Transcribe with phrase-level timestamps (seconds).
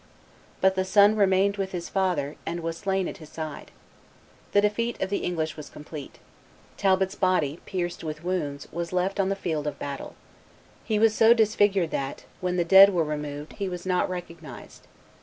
[0.61, 3.69] But the son remained with his father, and was slain at his side.
[4.51, 6.17] The defeat of the English was complete.
[6.75, 10.15] Talbot's body, pierced with wounds, was left on the field of battle.
[10.83, 14.87] He was so disfigured that, when the dead were removed, he was not recognized.